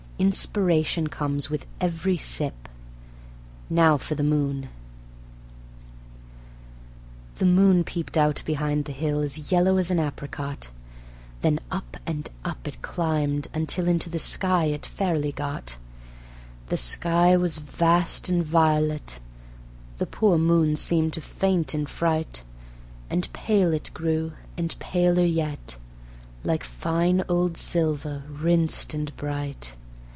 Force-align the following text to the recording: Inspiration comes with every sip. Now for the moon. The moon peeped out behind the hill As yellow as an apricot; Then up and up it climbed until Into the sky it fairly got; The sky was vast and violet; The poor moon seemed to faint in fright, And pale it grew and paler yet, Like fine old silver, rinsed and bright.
Inspiration 0.21 1.07
comes 1.07 1.49
with 1.49 1.65
every 1.79 2.15
sip. 2.15 2.69
Now 3.71 3.97
for 3.97 4.13
the 4.13 4.21
moon. 4.21 4.69
The 7.37 7.47
moon 7.47 7.83
peeped 7.83 8.15
out 8.19 8.43
behind 8.45 8.85
the 8.85 8.91
hill 8.91 9.21
As 9.21 9.51
yellow 9.51 9.77
as 9.77 9.89
an 9.89 9.97
apricot; 9.99 10.69
Then 11.41 11.57
up 11.71 11.97
and 12.05 12.29
up 12.45 12.67
it 12.67 12.83
climbed 12.83 13.47
until 13.51 13.87
Into 13.87 14.11
the 14.11 14.19
sky 14.19 14.65
it 14.65 14.85
fairly 14.85 15.31
got; 15.31 15.77
The 16.67 16.77
sky 16.77 17.35
was 17.35 17.57
vast 17.57 18.29
and 18.29 18.45
violet; 18.45 19.19
The 19.97 20.05
poor 20.05 20.37
moon 20.37 20.75
seemed 20.75 21.13
to 21.13 21.21
faint 21.21 21.73
in 21.73 21.87
fright, 21.87 22.43
And 23.09 23.27
pale 23.33 23.73
it 23.73 23.89
grew 23.95 24.33
and 24.55 24.77
paler 24.77 25.25
yet, 25.25 25.77
Like 26.43 26.63
fine 26.63 27.23
old 27.27 27.57
silver, 27.57 28.21
rinsed 28.29 28.93
and 28.93 29.17
bright. 29.17 29.73